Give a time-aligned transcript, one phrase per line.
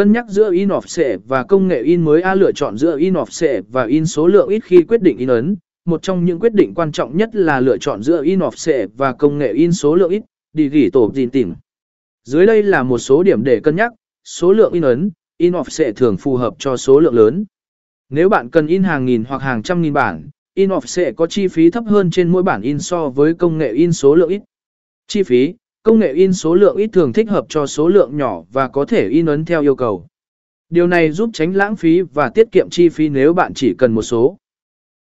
[0.00, 3.14] Cân nhắc giữa in offset và công nghệ in mới A lựa chọn giữa in
[3.14, 5.56] offset và in số lượng ít khi quyết định in ấn.
[5.84, 9.12] Một trong những quyết định quan trọng nhất là lựa chọn giữa in offset và
[9.12, 11.54] công nghệ in số lượng ít, đi gỉ tổ gìn tỉnh.
[12.24, 13.92] Dưới đây là một số điểm để cân nhắc,
[14.24, 17.44] số lượng in ấn, in offset thường phù hợp cho số lượng lớn.
[18.08, 21.48] Nếu bạn cần in hàng nghìn hoặc hàng trăm nghìn bản, in offset có chi
[21.48, 24.42] phí thấp hơn trên mỗi bản in so với công nghệ in số lượng ít.
[25.06, 28.42] Chi phí, công nghệ in số lượng ít thường thích hợp cho số lượng nhỏ
[28.52, 30.06] và có thể in ấn theo yêu cầu.
[30.68, 33.92] Điều này giúp tránh lãng phí và tiết kiệm chi phí nếu bạn chỉ cần
[33.92, 34.36] một số.